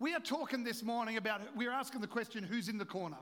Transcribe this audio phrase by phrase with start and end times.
[0.00, 3.18] We are talking this morning about, we're asking the question, who's in the corner?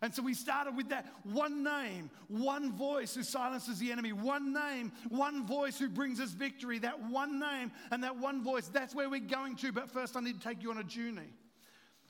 [0.00, 4.52] And so we started with that one name, one voice who silences the enemy, one
[4.52, 8.68] name, one voice who brings us victory, that one name and that one voice.
[8.68, 9.70] That's where we're going to.
[9.70, 11.28] But first, I need to take you on a journey.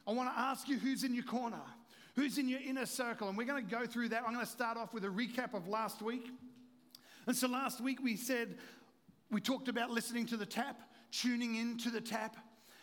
[0.07, 1.61] I want to ask you who's in your corner,
[2.15, 3.29] who's in your inner circle.
[3.29, 4.23] And we're going to go through that.
[4.25, 6.31] I'm going to start off with a recap of last week.
[7.27, 8.59] And so last week we said,
[9.31, 12.37] we talked about listening to the tap, tuning in to the tap.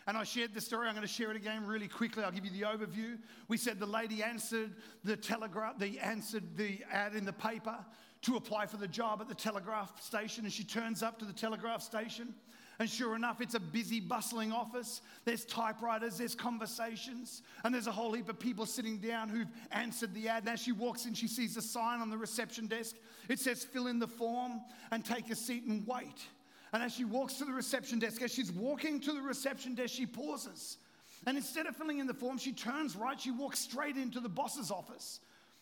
[0.06, 0.88] And I shared the story.
[0.88, 2.24] I'm going to share it again really quickly.
[2.24, 3.18] I'll give you the overview.
[3.48, 4.72] We said the lady answered
[5.04, 7.76] the telegraph, the answered the ad in the paper
[8.22, 10.44] to apply for the job at the telegraph station.
[10.44, 12.34] And she turns up to the telegraph station.
[12.78, 15.02] And sure enough, it's a busy, bustling office.
[15.24, 20.14] There's typewriters, there's conversations, and there's a whole heap of people sitting down who've answered
[20.14, 20.44] the ad.
[20.44, 22.96] And as she walks in, she sees a sign on the reception desk.
[23.28, 26.26] It says, fill in the form and take a seat and wait.
[26.72, 29.94] And as she walks to the reception desk, as she's walking to the reception desk,
[29.94, 30.78] she pauses.
[31.26, 34.28] And instead of filling in the form, she turns right, she walks straight into the
[34.28, 35.20] boss's office,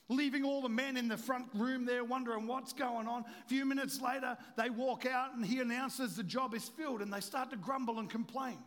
[0.09, 3.23] leaving all the men in the front room there wondering what's going on.
[3.23, 7.13] A few minutes later, they walk out and he announces the job is filled and
[7.13, 8.59] they start to grumble and complain.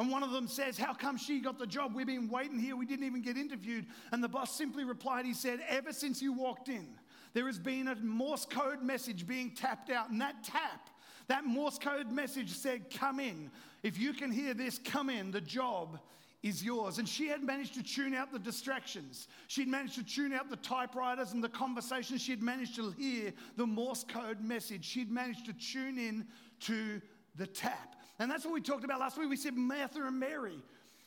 [0.00, 1.94] And one of them says, How come she got the job?
[1.94, 2.76] We've been waiting here.
[2.76, 3.86] We didn't even get interviewed.
[4.12, 6.88] And the boss simply replied, He said, Ever since you walked in,
[7.34, 10.10] there has been a Morse code message being tapped out.
[10.10, 10.88] And that tap
[11.28, 13.50] that Morse code message said, Come in.
[13.82, 15.30] If you can hear this, come in.
[15.30, 15.98] The job
[16.42, 16.98] is yours.
[16.98, 19.28] And she had managed to tune out the distractions.
[19.46, 22.22] She'd managed to tune out the typewriters and the conversations.
[22.22, 24.84] She'd managed to hear the Morse code message.
[24.84, 26.26] She'd managed to tune in
[26.60, 27.00] to
[27.36, 27.96] the tap.
[28.18, 29.28] And that's what we talked about last week.
[29.28, 30.60] We said Martha and Mary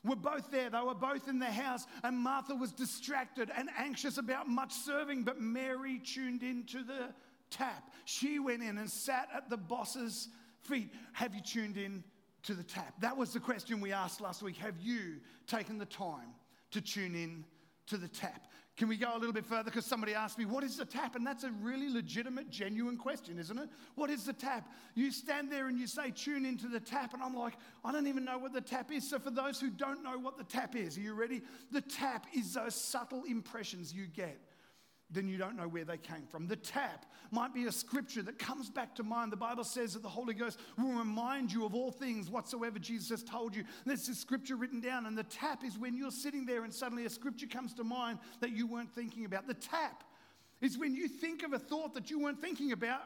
[0.04, 0.70] were both there.
[0.70, 5.24] They were both in the house, and Martha was distracted and anxious about much serving,
[5.24, 7.14] but Mary tuned into the
[7.52, 7.92] tap.
[8.06, 10.30] She went in and sat at the boss's
[10.62, 10.90] feet.
[11.14, 12.04] Have you tuned in
[12.44, 13.00] to the tap?
[13.02, 14.58] That was the question we asked last week.
[14.58, 16.34] Have you taken the time
[16.72, 17.46] to tune in
[17.88, 18.48] to the tap?
[18.78, 19.66] Can we go a little bit further?
[19.66, 21.16] Because somebody asked me, What is the tap?
[21.16, 23.70] And that's a really legitimate, genuine question, isn't it?
[23.96, 24.70] What is the tap?
[24.96, 27.14] You stand there and you say, Tune into the tap.
[27.14, 27.54] And I'm like,
[27.84, 29.08] I don't even know what the tap is.
[29.08, 31.42] So, for those who don't know what the tap is, are you ready?
[31.72, 34.40] The tap is those subtle impressions you get
[35.12, 36.48] then you don't know where they came from.
[36.48, 39.32] The tap might be a scripture that comes back to mind.
[39.32, 43.10] The Bible says that the Holy Ghost will remind you of all things whatsoever Jesus
[43.10, 43.64] has told you.
[43.86, 47.06] There's this scripture written down, and the tap is when you're sitting there and suddenly
[47.06, 49.48] a scripture comes to mind that you weren't thinking about.
[49.48, 50.04] The tap
[50.62, 53.04] is when you think of a thought that you weren't thinking about,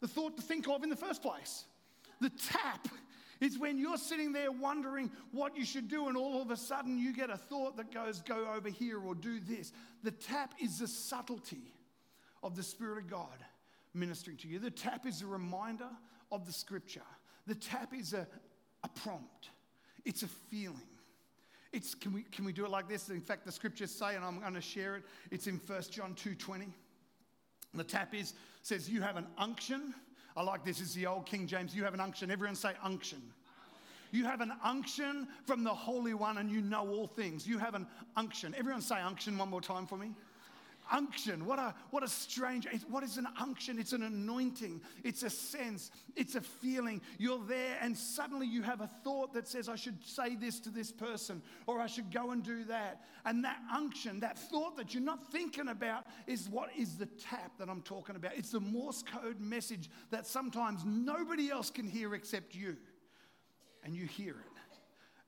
[0.00, 1.64] the thought to think of in the first place.
[2.20, 2.88] The tap
[3.40, 6.98] is when you're sitting there wondering what you should do, and all of a sudden
[6.98, 9.72] you get a thought that goes, go over here or do this.
[10.02, 11.74] The tap is the subtlety
[12.42, 13.44] of the Spirit of God
[13.94, 14.58] ministering to you.
[14.58, 15.88] The tap is a reminder
[16.30, 17.02] of the scripture.
[17.46, 18.26] The tap is a,
[18.84, 19.50] a prompt,
[20.04, 20.76] it's a feeling.
[21.70, 23.10] It's, can, we, can we do it like this?
[23.10, 26.14] In fact, the scriptures say, and I'm going to share it, it's in 1 John
[26.14, 26.66] 2.20.
[27.74, 28.32] The tap is,
[28.62, 29.94] says, you have an unction
[30.38, 30.80] I like this.
[30.80, 31.74] It's the old King James.
[31.74, 32.30] You have an unction.
[32.30, 33.20] Everyone say unction.
[34.12, 37.44] You have an unction from the Holy One and you know all things.
[37.44, 38.54] You have an unction.
[38.56, 40.12] Everyone say unction one more time for me
[40.90, 41.46] unction.
[41.46, 43.78] What a, what a strange, what is an unction?
[43.78, 47.00] It's an anointing, it's a sense, it's a feeling.
[47.18, 50.70] You're there, and suddenly you have a thought that says, I should say this to
[50.70, 53.02] this person, or I should go and do that.
[53.24, 57.52] And that unction, that thought that you're not thinking about, is what is the tap
[57.58, 58.36] that I'm talking about.
[58.36, 62.76] It's the Morse code message that sometimes nobody else can hear except you.
[63.84, 64.58] And you hear it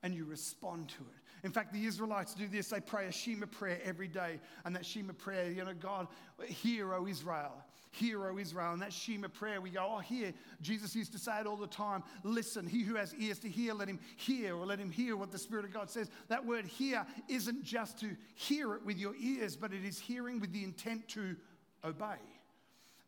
[0.03, 1.20] and you respond to it.
[1.43, 2.69] In fact, the Israelites do this.
[2.69, 4.41] They pray a Shema prayer every day.
[4.65, 6.09] And that Shema prayer, you know, God,
[6.47, 7.53] hear, O Israel.
[7.93, 8.73] Hear, O Israel.
[8.73, 10.33] And that Shema prayer, we go, oh, hear.
[10.61, 12.03] Jesus used to say it all the time.
[12.23, 15.33] Listen, he who has ears to hear, let him hear, or let him hear what
[15.33, 16.11] the Spirit of God says.
[16.29, 20.41] That word hear isn't just to hear it with your ears, but it is hearing
[20.41, 21.37] with the intent to
[21.85, 22.19] obey.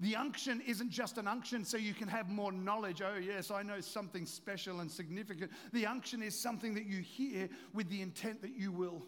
[0.01, 3.03] The unction isn't just an unction so you can have more knowledge.
[3.03, 5.53] Oh, yes, I know something special and significant.
[5.73, 9.05] The unction is something that you hear with the intent that you will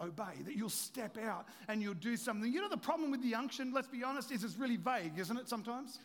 [0.00, 2.50] obey, that you'll step out and you'll do something.
[2.50, 5.36] You know, the problem with the unction, let's be honest, is it's really vague, isn't
[5.36, 5.98] it, sometimes?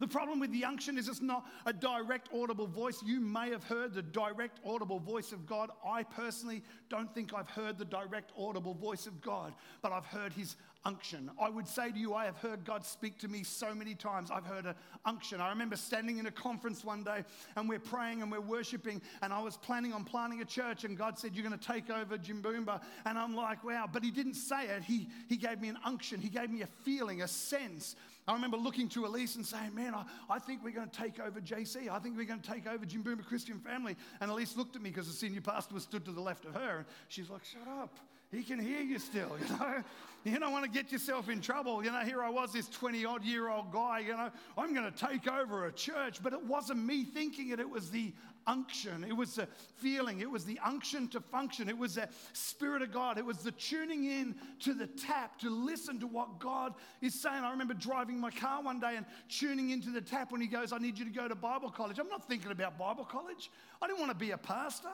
[0.00, 3.02] The problem with the unction is it's not a direct audible voice.
[3.04, 5.70] You may have heard the direct audible voice of God.
[5.86, 10.32] I personally don't think I've heard the direct audible voice of God, but I've heard
[10.32, 11.30] his unction.
[11.40, 14.30] I would say to you, I have heard God speak to me so many times.
[14.30, 15.40] I've heard an unction.
[15.40, 17.24] I remember standing in a conference one day
[17.56, 20.96] and we're praying and we're worshiping, and I was planning on planting a church, and
[20.96, 22.80] God said, You're going to take over Jimboomba.
[23.04, 23.88] And I'm like, Wow.
[23.92, 24.82] But He didn't say it.
[24.82, 27.96] He, he gave me an unction, He gave me a feeling, a sense
[28.26, 31.20] I remember looking to Elise and saying, Man, I, I think we're going to take
[31.20, 31.90] over JC.
[31.90, 33.96] I think we're going to take over Jimboomba Christian Family.
[34.20, 36.54] And Elise looked at me because the senior pastor was stood to the left of
[36.54, 36.78] her.
[36.78, 37.98] And she's like, Shut up.
[38.34, 39.82] He can hear you still, you know.
[40.24, 41.84] You don't want to get yourself in trouble.
[41.84, 44.90] You know, here I was, this 20 odd year old guy, you know, I'm going
[44.90, 46.22] to take over a church.
[46.22, 48.14] But it wasn't me thinking it, it was the
[48.46, 49.04] unction.
[49.04, 49.46] It was the
[49.76, 50.20] feeling.
[50.20, 51.68] It was the unction to function.
[51.68, 53.18] It was the Spirit of God.
[53.18, 56.72] It was the tuning in to the tap to listen to what God
[57.02, 57.44] is saying.
[57.44, 60.72] I remember driving my car one day and tuning into the tap when He goes,
[60.72, 61.98] I need you to go to Bible college.
[61.98, 63.50] I'm not thinking about Bible college.
[63.82, 64.88] I didn't want to be a pastor.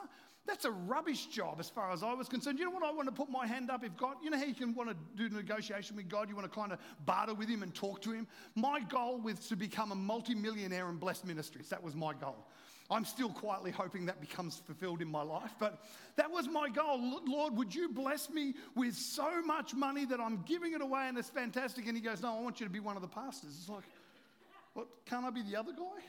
[0.47, 2.59] That's a rubbish job as far as I was concerned.
[2.59, 2.83] You know what?
[2.83, 4.91] I want to put my hand up if God, you know how you can want
[4.91, 6.29] to do negotiation with God?
[6.29, 8.27] You want to kind of barter with Him and talk to Him?
[8.55, 11.69] My goal was to become a multimillionaire and bless ministries.
[11.69, 12.47] That was my goal.
[12.91, 15.85] I'm still quietly hoping that becomes fulfilled in my life, but
[16.17, 17.21] that was my goal.
[17.25, 21.17] Lord, would you bless me with so much money that I'm giving it away and
[21.17, 21.87] it's fantastic?
[21.87, 23.57] And he goes, No, I want you to be one of the pastors.
[23.61, 23.85] It's like,
[24.73, 24.89] What?
[25.07, 26.03] Can't I be the other guy?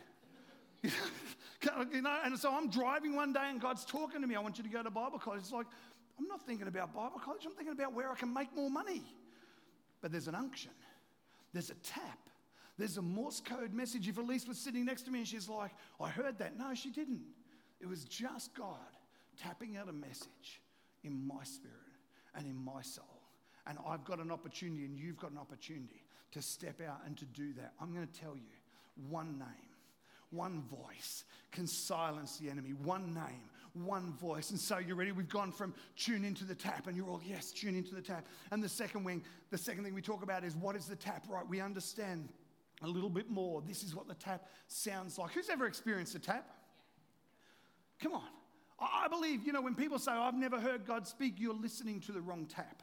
[1.94, 4.36] you know, and so I'm driving one day and God's talking to me.
[4.36, 5.42] I want you to go to Bible college.
[5.42, 5.68] It's like,
[6.20, 7.46] I'm not thinking about Bible college.
[7.46, 9.04] I'm thinking about where I can make more money.
[10.02, 10.72] But there's an unction,
[11.54, 12.18] there's a tap
[12.82, 14.08] there's a Morse code message.
[14.08, 15.70] If Elise was sitting next to me and she's like,
[16.00, 16.58] I heard that.
[16.58, 17.22] No, she didn't.
[17.80, 18.78] It was just God
[19.40, 20.62] tapping out a message
[21.04, 21.76] in my spirit
[22.36, 23.06] and in my soul.
[23.68, 27.26] And I've got an opportunity, and you've got an opportunity to step out and to
[27.26, 27.74] do that.
[27.80, 28.50] I'm going to tell you
[29.10, 29.71] one name,
[30.32, 32.72] one voice can silence the enemy.
[32.72, 34.50] One name, one voice.
[34.52, 35.12] And so you're ready.
[35.12, 38.26] We've gone from tune into the tap, and you're all, yes, tune into the tap.
[38.52, 41.26] And the second wing, the second thing we talk about is what is the tap,
[41.30, 41.48] right?
[41.48, 42.30] We understand
[42.82, 43.62] a little bit more.
[43.62, 45.32] This is what the tap sounds like.
[45.32, 46.50] Who's ever experienced a tap?
[48.02, 48.28] Come on.
[48.80, 52.12] I believe, you know, when people say, I've never heard God speak, you're listening to
[52.12, 52.82] the wrong tap.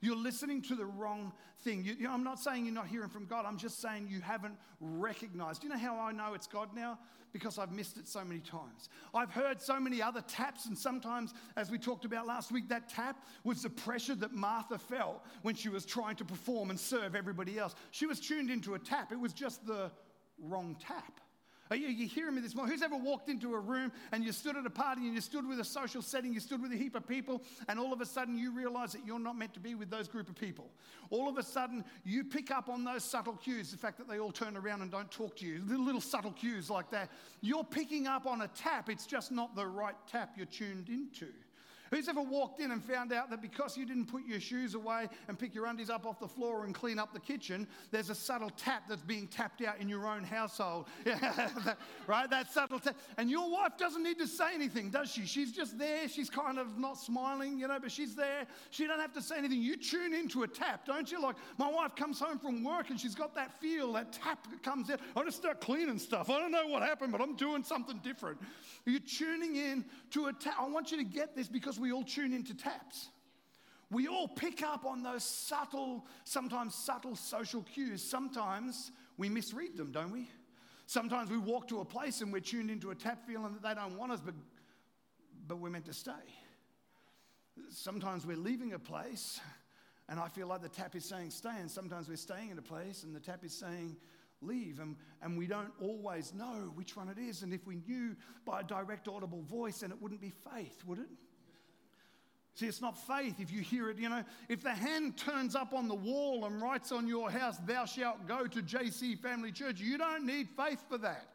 [0.00, 1.84] You're listening to the wrong thing.
[1.84, 3.44] You, you know, I'm not saying you're not hearing from God.
[3.46, 5.64] I'm just saying you haven't recognized.
[5.64, 6.98] You know how I know it's God now?
[7.32, 8.88] Because I've missed it so many times.
[9.12, 12.88] I've heard so many other taps, and sometimes, as we talked about last week, that
[12.88, 17.14] tap was the pressure that Martha felt when she was trying to perform and serve
[17.14, 17.74] everybody else.
[17.90, 19.90] She was tuned into a tap, it was just the
[20.38, 21.20] wrong tap.
[21.70, 22.72] Are you, you hearing me this morning?
[22.72, 25.46] Who's ever walked into a room and you stood at a party and you stood
[25.46, 28.06] with a social setting, you stood with a heap of people, and all of a
[28.06, 30.70] sudden you realize that you're not meant to be with those group of people?
[31.10, 34.18] All of a sudden you pick up on those subtle cues, the fact that they
[34.18, 37.10] all turn around and don't talk to you, little, little subtle cues like that.
[37.40, 41.28] You're picking up on a tap, it's just not the right tap you're tuned into.
[41.90, 45.08] Who's ever walked in and found out that because you didn't put your shoes away
[45.28, 48.14] and pick your undies up off the floor and clean up the kitchen, there's a
[48.14, 50.86] subtle tap that's being tapped out in your own household?
[52.06, 52.28] right?
[52.28, 52.96] That subtle tap.
[53.16, 55.24] And your wife doesn't need to say anything, does she?
[55.24, 56.08] She's just there.
[56.08, 58.46] She's kind of not smiling, you know, but she's there.
[58.70, 59.62] She don't have to say anything.
[59.62, 61.22] You tune into a tap, don't you?
[61.22, 64.62] Like my wife comes home from work and she's got that feel, that tap that
[64.62, 65.00] comes out.
[65.16, 66.30] I just start cleaning stuff.
[66.30, 68.38] I don't know what happened, but I'm doing something different.
[68.84, 70.54] You're tuning in to a tap.
[70.58, 73.08] I want you to get this because we all tune into taps.
[73.90, 78.02] We all pick up on those subtle, sometimes subtle social cues.
[78.02, 80.28] Sometimes we misread them, don't we?
[80.86, 83.74] Sometimes we walk to a place and we're tuned into a tap feeling that they
[83.80, 84.34] don't want us, but,
[85.46, 86.12] but we're meant to stay.
[87.70, 89.40] Sometimes we're leaving a place
[90.08, 92.62] and I feel like the tap is saying stay, and sometimes we're staying in a
[92.62, 93.96] place and the tap is saying
[94.40, 94.80] leave.
[94.80, 97.42] And, and we don't always know which one it is.
[97.42, 98.16] And if we knew
[98.46, 101.10] by a direct audible voice, then it wouldn't be faith, would it?
[102.58, 103.98] See, it's not faith if you hear it.
[103.98, 107.56] You know, if the hand turns up on the wall and writes on your house,
[107.58, 111.28] Thou shalt go to JC Family Church, you don't need faith for that.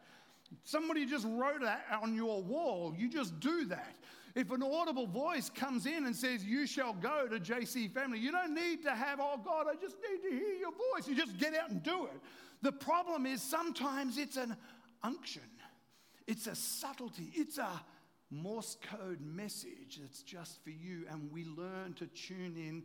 [0.64, 2.94] Somebody just wrote that on your wall.
[2.94, 3.96] You just do that.
[4.34, 8.30] If an audible voice comes in and says, You shall go to JC Family, you
[8.30, 11.08] don't need to have, Oh God, I just need to hear your voice.
[11.08, 12.20] You just get out and do it.
[12.60, 14.58] The problem is sometimes it's an
[15.02, 15.48] unction,
[16.26, 17.70] it's a subtlety, it's a
[18.30, 22.82] Morse code message that's just for you, and we learn to tune in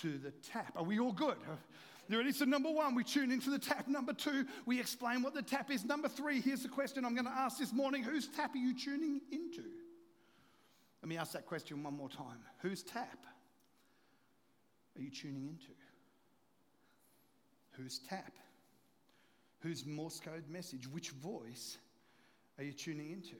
[0.00, 0.74] to the tap.
[0.76, 1.36] Are we all good?
[2.08, 2.32] You ready?
[2.32, 3.88] So, number one, we tune into the tap.
[3.88, 5.84] Number two, we explain what the tap is.
[5.84, 8.78] Number three, here's the question I'm going to ask this morning Whose tap are you
[8.78, 9.64] tuning into?
[11.02, 12.38] Let me ask that question one more time.
[12.58, 13.18] Whose tap
[14.96, 15.72] are you tuning into?
[17.72, 18.32] Whose tap?
[19.60, 20.86] Whose Morse code message?
[20.88, 21.78] Which voice
[22.58, 23.36] are you tuning into?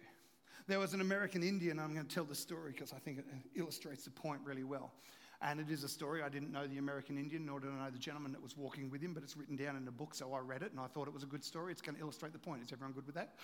[0.66, 3.24] There was an American Indian, I'm going to tell the story because I think it
[3.30, 4.92] uh, illustrates the point really well.
[5.40, 6.22] And it is a story.
[6.22, 8.90] I didn't know the American Indian, nor did I know the gentleman that was walking
[8.90, 10.86] with him, but it's written down in a book, so I read it and I
[10.86, 11.72] thought it was a good story.
[11.72, 12.62] It's going to illustrate the point.
[12.62, 13.34] Is everyone good with that?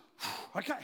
[0.56, 0.78] okay.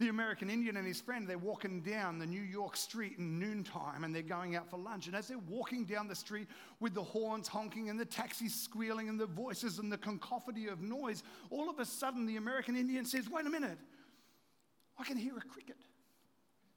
[0.00, 4.02] The American Indian and his friend, they're walking down the New York street in noontime
[4.02, 5.06] and they're going out for lunch.
[5.06, 6.48] And as they're walking down the street
[6.80, 10.80] with the horns honking and the taxis squealing and the voices and the cacophony of
[10.80, 13.78] noise, all of a sudden the American Indian says, Wait a minute,
[14.98, 15.76] I can hear a cricket.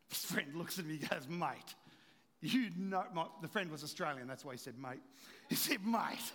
[0.10, 1.76] His friend looks at me and goes, Mate,
[2.42, 5.02] you know, my, the friend was Australian, that's why he said, Mate.
[5.50, 6.32] He said, Mate,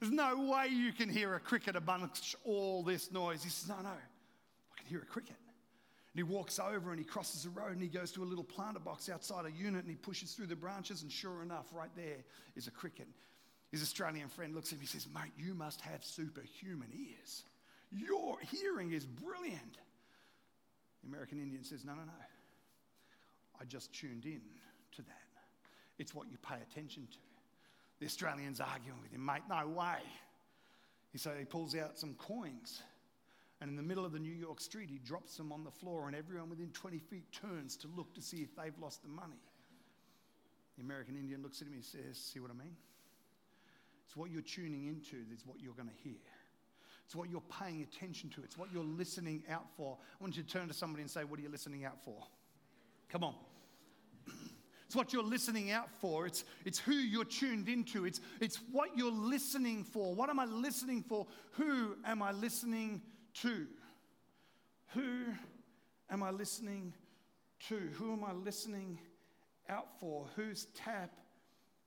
[0.00, 3.42] there's no way you can hear a cricket amongst all this noise.
[3.42, 5.36] He says, No, no, I can hear a cricket.
[6.16, 8.44] And he walks over and he crosses the road and he goes to a little
[8.44, 11.02] planter box outside a unit and he pushes through the branches.
[11.02, 12.24] And sure enough, right there
[12.54, 13.06] is a cricket.
[13.70, 17.44] His Australian friend looks at him and says, Mate, you must have superhuman ears.
[17.90, 19.78] Your hearing is brilliant.
[21.06, 22.12] The American Indian says, No, no, no.
[23.60, 24.40] I just tuned in
[24.92, 25.22] to that.
[25.98, 27.18] It's what you pay attention to.
[28.00, 29.98] The Australian's arguing with him, Mate, no way.
[31.12, 32.82] He so he pulls out some coins
[33.60, 36.06] and in the middle of the New York street, he drops them on the floor,
[36.06, 39.40] and everyone within 20 feet turns to look to see if they've lost the money.
[40.76, 42.76] The American Indian looks at him and says, See what I mean?
[44.04, 46.20] It's what you're tuning into, that's what you're going to hear.
[47.06, 49.96] It's what you're paying attention to, it's what you're listening out for.
[50.20, 52.26] I want you to turn to somebody and say, What are you listening out for?
[53.08, 53.34] Come on.
[54.86, 56.26] It's what you're listening out for.
[56.26, 58.04] It's, it's who you're tuned into.
[58.04, 60.14] It's, it's what you're listening for.
[60.14, 61.26] What am I listening for?
[61.52, 63.02] Who am I listening
[63.42, 63.66] to?
[64.94, 65.24] Who
[66.08, 66.94] am I listening
[67.68, 67.74] to?
[67.94, 69.00] Who am I listening
[69.68, 70.26] out for?
[70.36, 71.10] Whose tap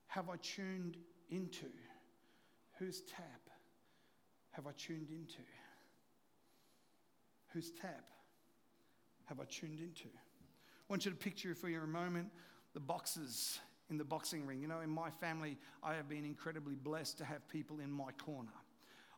[0.07, 0.97] have I tuned
[1.29, 1.67] into?
[2.79, 3.48] Whose tap
[4.51, 5.41] have I tuned into?
[7.53, 8.05] Whose tap
[9.25, 10.07] have I tuned into?
[10.07, 12.29] I want you to picture for you a moment
[12.73, 14.61] the boxes in the boxing ring.
[14.61, 18.11] You know, in my family, I have been incredibly blessed to have people in my
[18.13, 18.49] corner.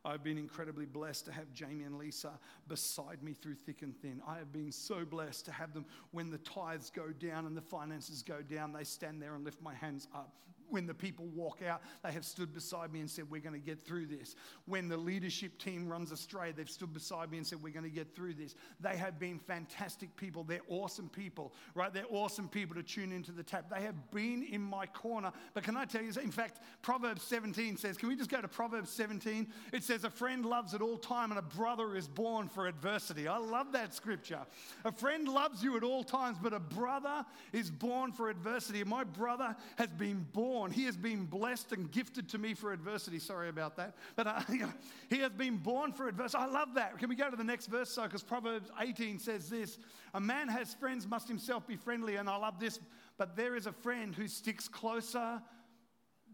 [0.04, 2.32] I've been incredibly blessed to have Jamie and Lisa
[2.66, 4.20] beside me through thick and thin.
[4.26, 7.62] I have been so blessed to have them when the tithes go down and the
[7.62, 10.32] finances go down, they stand there and lift my hands up
[10.72, 13.64] when the people walk out, they have stood beside me and said, We're going to
[13.64, 14.34] get through this.
[14.66, 17.90] When the leadership team runs astray, they've stood beside me and said, We're going to
[17.90, 18.54] get through this.
[18.80, 20.44] They have been fantastic people.
[20.44, 21.92] They're awesome people, right?
[21.92, 23.70] They're awesome people to tune into the tap.
[23.70, 25.30] They have been in my corner.
[25.54, 28.48] But can I tell you, in fact, Proverbs 17 says, Can we just go to
[28.48, 29.46] Proverbs 17?
[29.72, 33.28] It says, A friend loves at all time and a brother is born for adversity.
[33.28, 34.40] I love that scripture.
[34.84, 38.82] A friend loves you at all times, but a brother is born for adversity.
[38.84, 43.18] My brother has been born He has been blessed and gifted to me for adversity.
[43.18, 43.94] Sorry about that.
[44.16, 44.40] But uh,
[45.10, 46.42] he has been born for adversity.
[46.42, 46.98] I love that.
[46.98, 47.90] Can we go to the next verse?
[47.90, 49.78] So, because Proverbs 18 says this
[50.14, 52.16] A man has friends, must himself be friendly.
[52.16, 52.78] And I love this.
[53.18, 55.40] But there is a friend who sticks closer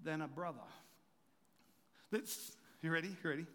[0.04, 0.58] than a brother.
[2.10, 3.08] That's, you ready?
[3.08, 3.46] You ready?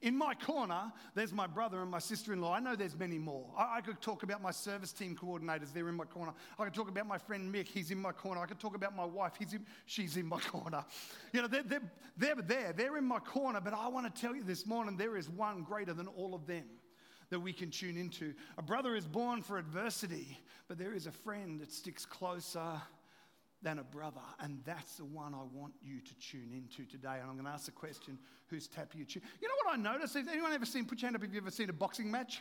[0.00, 2.54] In my corner, there's my brother and my sister in law.
[2.54, 3.46] I know there's many more.
[3.56, 6.32] I, I, could talk about my service team coordinators, they're in my corner.
[6.56, 8.40] I could talk about my friend Mick, he's in my corner.
[8.40, 10.84] I could talk about my wife, he's in, she's in my corner.
[11.32, 14.36] You know, they're, they're, they're there, they're in my corner, but I want to tell
[14.36, 16.64] you this morning there is one greater than all of them
[17.30, 18.34] that we can tune into.
[18.56, 20.38] A brother is born for adversity,
[20.68, 22.80] but there is a friend that sticks closer
[23.62, 24.20] than a brother.
[24.40, 27.16] And that's the one I want you to tune into today.
[27.20, 29.22] And I'm going to ask the question who's tap you tune?
[29.40, 30.14] You know what I noticed?
[30.14, 32.40] Has anyone ever seen, put your hand up if you've ever seen a boxing match?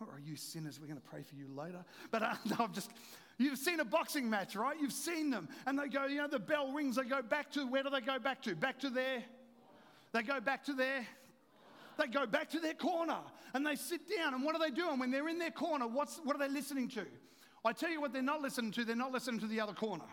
[0.00, 0.78] Or are you sinners?
[0.78, 1.84] We're going to pray for you later.
[2.10, 2.90] But uh, no, I've just,
[3.38, 4.76] you've seen a boxing match, right?
[4.78, 5.48] You've seen them.
[5.66, 8.00] And they go, you know, the bell rings, they go back to, where do they
[8.00, 8.54] go back to?
[8.54, 9.22] Back to their,
[10.12, 11.06] they go back to their,
[11.98, 13.18] they go back to their corner
[13.54, 14.34] and they sit down.
[14.34, 14.98] And what are they doing?
[14.98, 17.06] When they're in their corner, what's, what are they listening to?
[17.64, 20.04] I tell you what, they're not listening to, they're not listening to the other corner.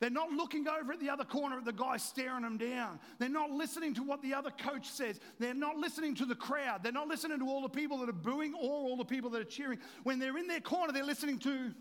[0.00, 2.98] They're not looking over at the other corner at the guy staring them down.
[3.20, 5.20] They're not listening to what the other coach says.
[5.38, 6.82] They're not listening to the crowd.
[6.82, 9.40] They're not listening to all the people that are booing or all the people that
[9.40, 9.78] are cheering.
[10.02, 11.72] When they're in their corner, they're listening to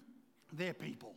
[0.54, 1.16] their people.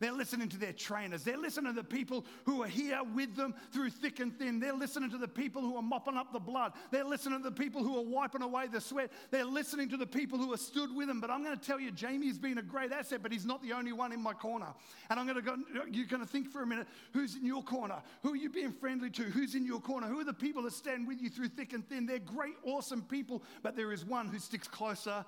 [0.00, 1.22] They're listening to their trainers.
[1.22, 4.58] They're listening to the people who are here with them through thick and thin.
[4.58, 6.72] They're listening to the people who are mopping up the blood.
[6.90, 9.12] They're listening to the people who are wiping away the sweat.
[9.30, 11.20] They're listening to the people who are stood with them.
[11.20, 13.74] But I'm going to tell you, Jamie's been a great asset, but he's not the
[13.74, 14.68] only one in my corner.
[15.10, 15.56] And I'm going to go,
[15.90, 18.00] you're going to think for a minute who's in your corner?
[18.22, 19.24] Who are you being friendly to?
[19.24, 20.06] Who's in your corner?
[20.06, 22.06] Who are the people that stand with you through thick and thin?
[22.06, 25.26] They're great, awesome people, but there is one who sticks closer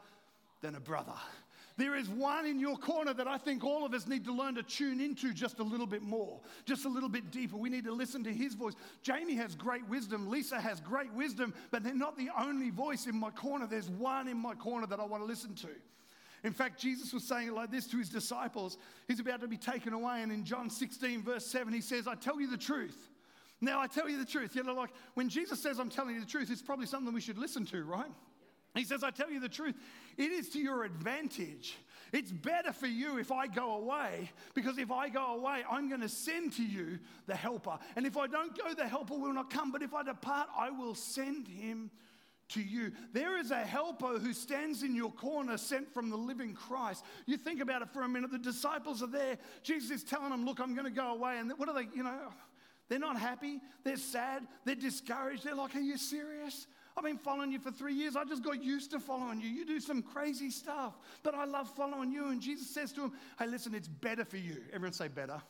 [0.63, 1.13] than a brother.
[1.83, 4.55] There is one in your corner that I think all of us need to learn
[4.55, 7.57] to tune into just a little bit more, just a little bit deeper.
[7.57, 8.75] We need to listen to his voice.
[9.03, 10.31] Jamie has great wisdom.
[10.31, 13.67] Lisa has great wisdom, but they're not the only voice in my corner.
[13.67, 15.71] There's one in my corner that I want to listen to.
[16.45, 18.79] In fact, Jesus was saying it like this to his disciples.
[19.09, 22.15] He's about to be taken away, and in John 16, verse 7, he says, I
[22.15, 23.09] tell you the truth.
[23.61, 24.55] Now, I tell you the truth.
[24.55, 27.21] You know, like when Jesus says, I'm telling you the truth, it's probably something we
[27.21, 28.13] should listen to, right?
[28.75, 29.75] He says, I tell you the truth,
[30.17, 31.77] it is to your advantage.
[32.13, 36.03] It's better for you if I go away, because if I go away, I'm going
[36.03, 37.79] to send to you the helper.
[37.97, 39.73] And if I don't go, the helper will not come.
[39.73, 41.91] But if I depart, I will send him
[42.51, 42.93] to you.
[43.15, 47.03] There is a helper who stands in your corner, sent from the living Christ.
[47.25, 48.31] You think about it for a minute.
[48.31, 49.39] The disciples are there.
[49.63, 51.39] Jesus is telling them, Look, I'm going to go away.
[51.39, 52.29] And what are they, you know,
[52.91, 53.61] they're not happy.
[53.85, 54.47] They're sad.
[54.67, 55.45] They're discouraged.
[55.45, 56.67] They're like, Are you serious?
[56.97, 58.17] I've been following you for three years.
[58.17, 59.49] I just got used to following you.
[59.49, 62.29] You do some crazy stuff, but I love following you.
[62.29, 64.57] And Jesus says to him, Hey, listen, it's better for you.
[64.73, 65.41] Everyone say better.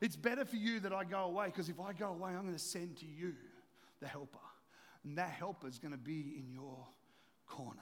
[0.00, 2.52] It's better for you that I go away because if I go away, I'm going
[2.52, 3.34] to send to you
[4.00, 4.38] the helper.
[5.04, 6.86] And that helper is going to be in your
[7.46, 7.80] corner.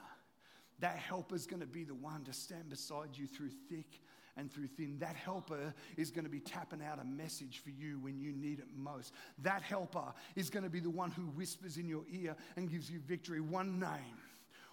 [0.79, 4.01] That helper is going to be the one to stand beside you through thick
[4.37, 4.97] and through thin.
[4.99, 8.59] That helper is going to be tapping out a message for you when you need
[8.59, 9.13] it most.
[9.43, 12.89] That helper is going to be the one who whispers in your ear and gives
[12.89, 13.41] you victory.
[13.41, 14.17] One name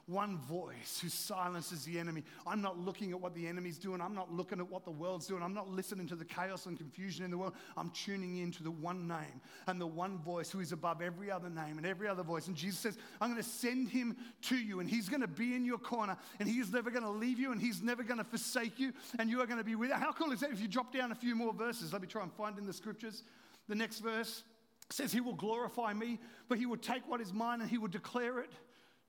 [0.06, 2.22] one voice who silences the enemy.
[2.46, 4.00] I'm not looking at what the enemy's doing.
[4.00, 5.42] I'm not looking at what the world's doing.
[5.42, 7.54] I'm not listening to the chaos and confusion in the world.
[7.76, 11.30] I'm tuning in to the one name and the one voice who is above every
[11.30, 12.48] other name and every other voice.
[12.48, 15.54] And Jesus says, I'm going to send him to you and he's going to be
[15.54, 18.24] in your corner and he's never going to leave you and he's never going to
[18.24, 19.98] forsake you and you are going to be with him.
[19.98, 21.92] How cool is that if you drop down a few more verses?
[21.92, 23.22] Let me try and find in the scriptures.
[23.68, 24.42] The next verse
[24.90, 26.18] says, He will glorify me,
[26.48, 28.52] but he will take what is mine and he will declare it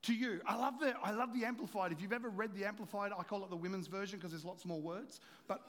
[0.02, 0.40] to you.
[0.46, 1.92] I love the, I love the Amplified.
[1.92, 4.64] If you've ever read the Amplified, I call it the women's version because there's lots
[4.64, 5.20] more words.
[5.48, 5.60] But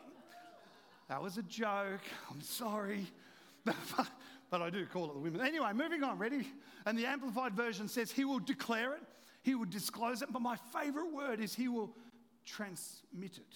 [1.09, 2.01] that was a joke.
[2.31, 3.07] I'm sorry.
[3.65, 5.41] but I do call it the women.
[5.41, 6.17] Anyway, moving on.
[6.17, 6.47] Ready?
[6.85, 9.03] And the Amplified version says, He will declare it,
[9.43, 10.29] He will disclose it.
[10.31, 11.95] But my favorite word is He will
[12.45, 13.55] transmit it.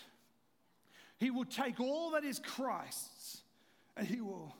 [1.17, 3.41] He will take all that is Christ's
[3.95, 4.55] and He will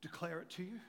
[0.00, 0.80] declare it to you.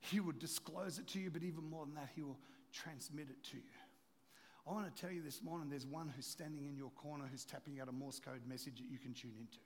[0.00, 2.38] He will disclose it to you, but even more than that, He will
[2.74, 3.78] transmit it to you.
[4.66, 7.44] I want to tell you this morning there's one who's standing in your corner who's
[7.44, 9.58] tapping out a Morse code message that you can tune into.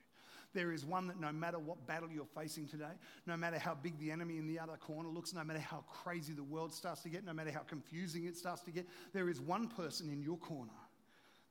[0.55, 2.97] There is one that no matter what battle you're facing today,
[3.27, 6.33] no matter how big the enemy in the other corner looks, no matter how crazy
[6.33, 9.41] the world starts to get, no matter how confusing it starts to get, there is
[9.41, 10.73] one person in your corner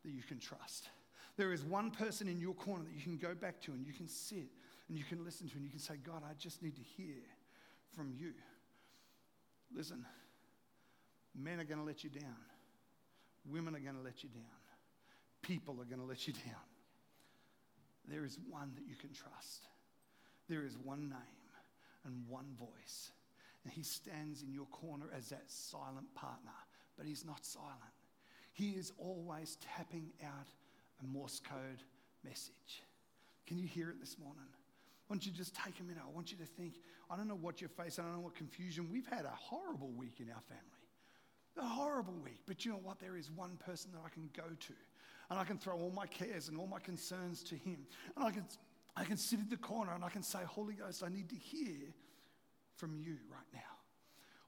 [0.04, 0.90] that you can trust.
[1.38, 3.94] There is one person in your corner that you can go back to and you
[3.94, 4.48] can sit
[4.90, 7.16] and you can listen to and you can say, God, I just need to hear
[7.96, 8.34] from you.
[9.76, 10.06] Listen,
[11.36, 12.36] Men are going to let you down.
[13.46, 14.44] Women are going to let you down.
[15.42, 16.68] People are going to let you down.
[18.08, 19.68] There is one that you can trust.
[20.50, 21.48] There is one name
[22.06, 23.12] and one voice.
[23.64, 26.52] And he stands in your corner as that silent partner,
[26.98, 27.76] but he's not silent.
[28.54, 30.48] He is always tapping out
[31.04, 31.84] a Morse code
[32.24, 32.84] message.
[33.46, 34.48] Can you hear it this morning?
[35.10, 36.04] I want you just take a minute.
[36.06, 36.76] I want you to think.
[37.10, 38.04] I don't know what you're facing.
[38.04, 38.90] I don't know what confusion.
[38.92, 40.77] We've had a horrible week in our family
[41.58, 42.42] a horrible week.
[42.46, 43.00] But you know what?
[43.00, 44.74] There is one person that I can go to.
[45.30, 47.86] And I can throw all my cares and all my concerns to him.
[48.16, 48.46] And I can,
[48.96, 51.36] I can sit in the corner and I can say, Holy Ghost, I need to
[51.36, 51.94] hear
[52.76, 53.60] from you right now.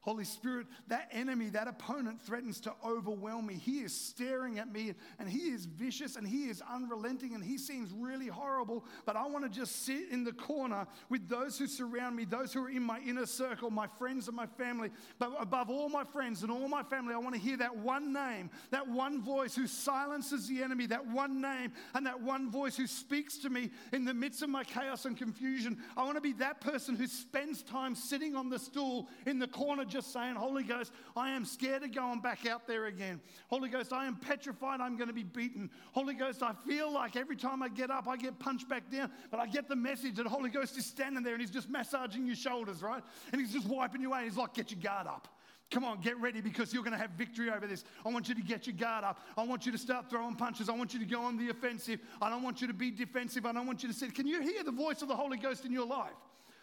[0.01, 3.55] Holy Spirit, that enemy, that opponent threatens to overwhelm me.
[3.55, 7.57] He is staring at me and he is vicious and he is unrelenting and he
[7.57, 8.85] seems really horrible.
[9.05, 12.53] But I want to just sit in the corner with those who surround me, those
[12.53, 14.89] who are in my inner circle, my friends and my family.
[15.19, 18.13] But above all my friends and all my family, I want to hear that one
[18.13, 22.77] name, that one voice who silences the enemy, that one name and that one voice
[22.77, 25.77] who speaks to me in the midst of my chaos and confusion.
[25.97, 29.47] I want to be that person who spends time sitting on the stool in the
[29.47, 33.19] corner just saying, Holy Ghost, I am scared of going back out there again.
[33.47, 35.69] Holy Ghost, I am petrified I'm going to be beaten.
[35.91, 39.11] Holy Ghost, I feel like every time I get up, I get punched back down.
[39.31, 42.25] But I get the message that Holy Ghost is standing there and he's just massaging
[42.25, 43.03] your shoulders, right?
[43.31, 44.25] And he's just wiping you away.
[44.25, 45.27] He's like, get your guard up.
[45.71, 47.83] Come on, get ready because you're going to have victory over this.
[48.03, 49.19] I want you to get your guard up.
[49.37, 50.67] I want you to start throwing punches.
[50.67, 51.99] I want you to go on the offensive.
[52.19, 53.45] I don't want you to be defensive.
[53.45, 54.15] I don't want you to sit.
[54.15, 56.09] Can you hear the voice of the Holy Ghost in your life?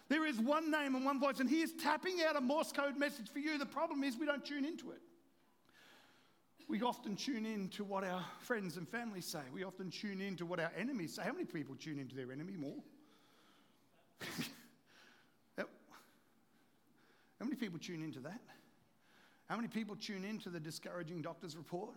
[0.09, 2.97] There is one name and one voice, and He is tapping out a Morse code
[2.97, 3.59] message for you.
[3.59, 5.01] The problem is we don't tune into it.
[6.69, 9.40] We often tune in to what our friends and family say.
[9.53, 11.23] We often tune in to what our enemies say.
[11.23, 12.83] How many people tune into their enemy more?
[17.38, 18.40] How many people tune into that?
[19.49, 21.95] How many people tune into the discouraging doctor's report?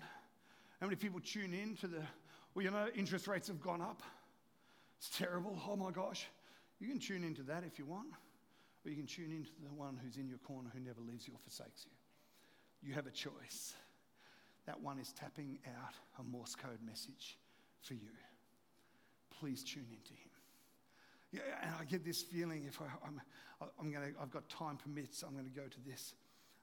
[0.80, 2.02] How many people tune in to the,
[2.54, 4.04] well, you know, interest rates have gone up.
[5.00, 5.58] It's terrible.
[5.68, 6.28] Oh my gosh.
[6.80, 8.08] You can tune into that if you want,
[8.86, 11.34] or you can tune into the one who's in your corner who never leaves you
[11.34, 11.92] or forsakes you.
[12.88, 13.74] You have a choice.
[14.66, 17.38] That one is tapping out a Morse code message
[17.82, 18.12] for you.
[19.40, 20.30] Please tune into him.
[21.32, 23.22] Yeah, and I get this feeling if I, I'm,
[23.80, 26.14] I'm to, I've got time permits, I'm going to go to this.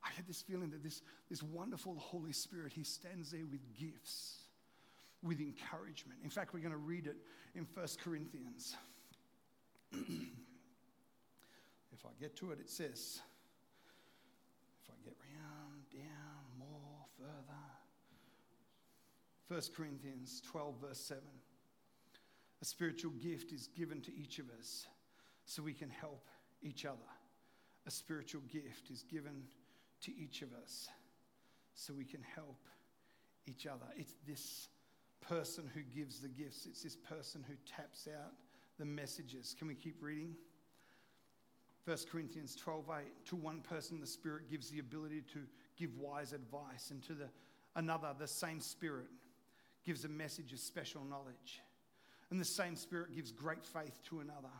[0.05, 4.39] I had this feeling that this, this wonderful Holy Spirit, He stands there with gifts,
[5.23, 6.21] with encouragement.
[6.25, 7.17] In fact, we're going to read it
[7.55, 8.77] in 1 Corinthians.
[11.93, 13.21] if I get to it, it says,
[14.83, 17.63] if I get round, down, more, further.
[19.49, 21.23] 1 Corinthians 12, verse 7.
[22.63, 24.87] A spiritual gift is given to each of us
[25.45, 26.27] so we can help
[26.63, 26.99] each other.
[27.87, 29.45] A spiritual gift is given
[30.03, 30.89] to each of us
[31.75, 32.59] so we can help
[33.47, 33.87] each other.
[33.97, 34.69] It's this
[35.21, 38.33] person who gives the gifts, it's this person who taps out
[38.79, 39.55] the messages.
[39.59, 40.35] Can we keep reading?
[41.85, 43.27] 1 Corinthians 12 8.
[43.27, 45.41] To one person, the Spirit gives the ability to
[45.77, 47.29] give wise advice, and to the,
[47.77, 49.07] another, the same Spirit
[49.85, 51.63] gives a message of special knowledge.
[52.31, 54.53] And the same Spirit gives great faith to another.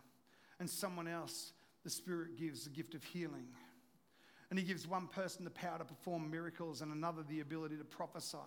[0.61, 1.53] And someone else,
[1.83, 3.49] the Spirit gives the gift of healing.
[4.51, 7.85] And He gives one person the power to perform miracles and another the ability to
[7.85, 8.39] prophesy.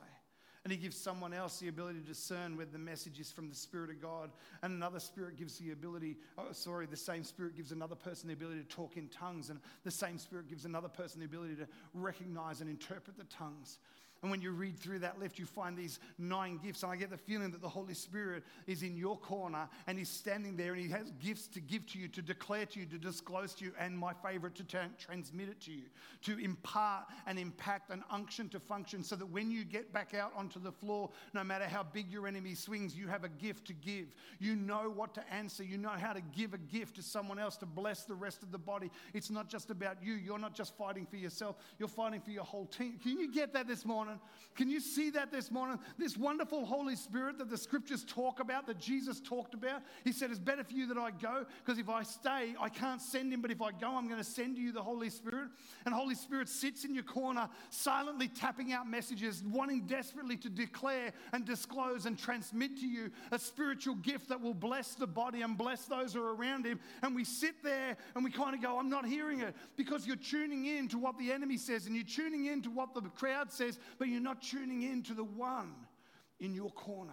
[0.64, 3.56] And He gives someone else the ability to discern whether the message is from the
[3.56, 4.32] Spirit of God.
[4.62, 8.34] And another Spirit gives the ability, oh, sorry, the same Spirit gives another person the
[8.34, 9.50] ability to talk in tongues.
[9.50, 13.80] And the same Spirit gives another person the ability to recognize and interpret the tongues.
[14.22, 16.84] And when you read through that list, you find these nine gifts.
[16.84, 20.10] And I get the feeling that the Holy Spirit is in your corner and He's
[20.10, 22.98] standing there and He has gifts to give to you, to declare to you, to
[22.98, 25.84] disclose to you, and my favorite, to tra- transmit it to you,
[26.24, 30.34] to impart and impact an unction to function so that when you get back out
[30.36, 33.74] onto the floor, no matter how big your enemy swings, you have a gift to
[33.74, 34.08] give.
[34.40, 35.64] You know what to answer.
[35.64, 38.52] You know how to give a gift to someone else to bless the rest of
[38.52, 38.92] the body.
[39.14, 40.16] It's not just about you.
[40.16, 43.00] You're not just fighting for yourself, you're fighting for your whole team.
[43.02, 44.09] Can you get that this morning?
[44.10, 44.22] Morning.
[44.56, 45.80] Can you see that this morning?
[45.98, 49.84] This wonderful Holy Spirit that the scriptures talk about, that Jesus talked about.
[50.04, 53.02] He said, It's better for you that I go because if I stay, I can't
[53.02, 53.42] send him.
[53.42, 55.48] But if I go, I'm going to send you the Holy Spirit.
[55.86, 61.14] And Holy Spirit sits in your corner, silently tapping out messages, wanting desperately to declare
[61.32, 65.58] and disclose and transmit to you a spiritual gift that will bless the body and
[65.58, 66.82] bless those who are around him.
[67.02, 70.18] And we sit there and we kind of go, I'm not hearing it because you're
[70.18, 73.54] tuning in to what the enemy says and you're tuning in to what the crowd
[73.54, 75.76] says but you're not tuning in to the one
[76.40, 77.12] in your corner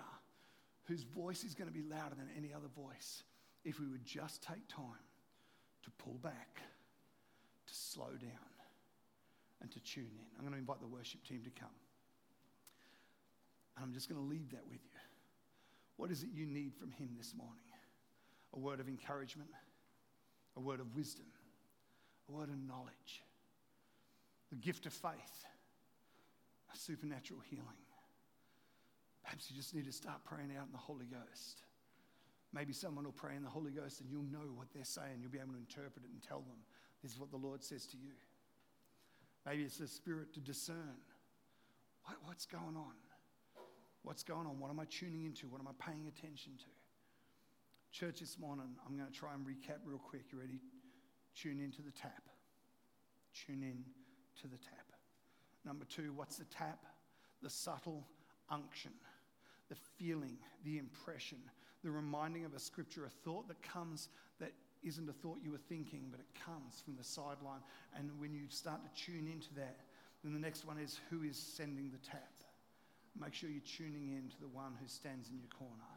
[0.85, 3.25] whose voice is going to be louder than any other voice
[3.65, 5.03] if we would just take time
[5.83, 6.61] to pull back,
[7.67, 8.31] to slow down,
[9.61, 10.27] and to tune in.
[10.37, 11.69] I'm going to invite the worship team to come.
[13.77, 15.01] And I'm just going to leave that with you.
[15.97, 17.57] What is it you need from Him this morning?
[18.55, 19.51] A word of encouragement,
[20.57, 21.27] a word of wisdom,
[22.29, 23.25] a word of knowledge,
[24.51, 25.47] the gift of faith
[26.75, 27.85] supernatural healing.
[29.23, 31.63] Perhaps you just need to start praying out in the Holy Ghost.
[32.53, 35.19] Maybe someone will pray in the Holy Ghost and you'll know what they're saying.
[35.21, 36.59] You'll be able to interpret it and tell them,
[37.03, 38.13] this is what the Lord says to you.
[39.45, 40.97] Maybe it's the Spirit to discern
[42.05, 42.95] what, what's going on.
[44.03, 44.61] What's going on?
[44.61, 45.49] What am I tuning into?
[45.49, 46.71] What am I paying attention to?
[47.91, 50.27] Church, this morning, I'm going to try and recap real quick.
[50.33, 50.61] You ready?
[51.35, 52.23] Tune into the tap.
[53.35, 53.85] Tune in
[54.41, 54.86] to the tap.
[55.67, 56.79] Number two, what's the tap?
[57.43, 58.07] The subtle
[58.49, 58.93] unction,
[59.69, 61.39] the feeling, the impression,
[61.83, 64.09] the reminding of a scripture, a thought that comes
[64.41, 64.53] that
[64.83, 67.61] isn't a thought you were thinking, but it comes from the sideline.
[67.99, 69.81] And when you start to tune into that,
[70.23, 72.33] then the next one is who is sending the tap?
[73.21, 75.91] Make sure you're tuning in to the one who stands in your corner.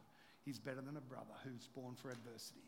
[0.45, 2.65] He's better than a brother who's born for adversity.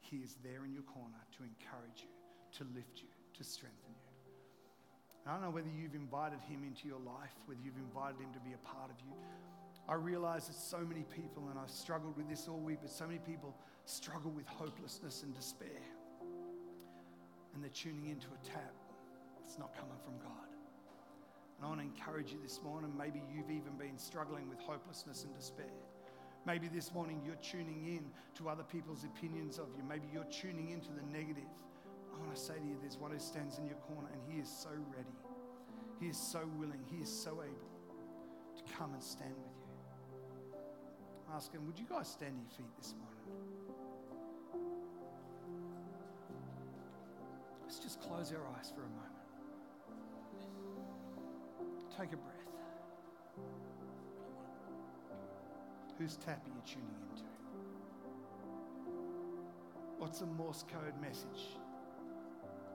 [0.00, 2.10] He is there in your corner to encourage you,
[2.58, 4.09] to lift you, to strengthen you.
[5.26, 8.40] I don't know whether you've invited him into your life, whether you've invited him to
[8.40, 9.12] be a part of you.
[9.88, 13.06] I realize that so many people, and I've struggled with this all week, but so
[13.06, 13.54] many people
[13.84, 15.82] struggle with hopelessness and despair.
[17.54, 18.74] And they're tuning into a tap
[19.40, 20.48] that's not coming from God.
[21.56, 22.92] And I want to encourage you this morning.
[22.96, 25.66] Maybe you've even been struggling with hopelessness and despair.
[26.46, 28.04] Maybe this morning you're tuning in
[28.36, 29.82] to other people's opinions of you.
[29.86, 31.50] Maybe you're tuning into the negative.
[32.20, 34.40] I want to say to you, there's one who stands in your corner, and he
[34.40, 35.16] is so ready.
[35.98, 36.84] He is so willing.
[36.90, 37.70] He is so able
[38.56, 40.60] to come and stand with you.
[41.34, 43.16] Ask him, would you guys stand to your feet this morning?
[47.62, 49.06] Let's just close our eyes for a moment.
[51.96, 52.36] Take a breath.
[55.98, 57.24] Whose tap are you tuning into?
[59.98, 61.59] What's the Morse code message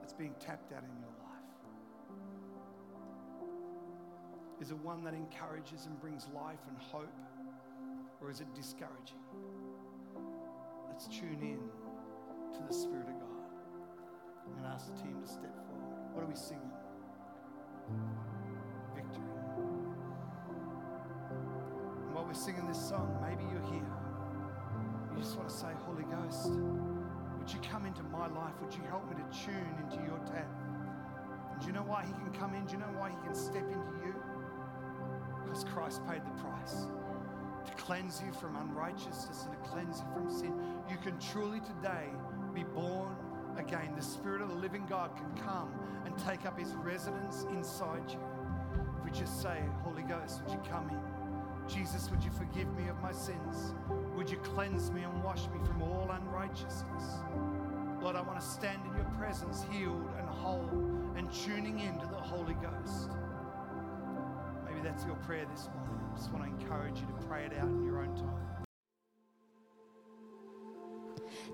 [0.06, 1.50] that's being tapped out in your life?
[4.60, 7.12] Is it one that encourages and brings life and hope?
[8.22, 9.18] Or is it discouraging?
[10.86, 11.58] Let's tune in
[12.54, 14.62] to the Spirit of God.
[14.62, 16.14] To ask the team to step forward.
[16.14, 16.70] What are we singing?
[18.94, 19.24] Victory.
[22.04, 23.90] And while we're singing this song, maybe you're here.
[25.10, 26.52] You just want to say, Holy Ghost,
[27.46, 28.54] would you come into my life?
[28.60, 30.50] Would you help me to tune into your tap?
[31.52, 32.66] And do you know why he can come in?
[32.66, 34.12] Do you know why he can step into you?
[35.44, 36.86] Because Christ paid the price
[37.66, 40.54] to cleanse you from unrighteousness and to cleanse you from sin.
[40.90, 42.08] You can truly today
[42.52, 43.14] be born
[43.56, 43.94] again.
[43.94, 45.70] The Spirit of the living God can come
[46.04, 48.18] and take up his residence inside you.
[48.98, 51.72] If we just say, Holy Ghost, would you come in?
[51.72, 53.72] Jesus, would you forgive me of my sins?
[54.16, 57.04] Would you cleanse me and wash me from all unrighteousness?
[58.00, 60.70] Lord, I want to stand in your presence, healed and whole,
[61.16, 63.10] and tuning into the Holy Ghost.
[64.64, 66.00] Maybe that's your prayer this morning.
[66.12, 68.46] I just want to encourage you to pray it out in your own time.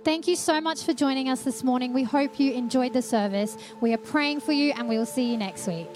[0.04, 1.92] Thank you so much for joining us this morning.
[1.92, 3.56] We hope you enjoyed the service.
[3.80, 5.88] We are praying for you, and we will see you next week.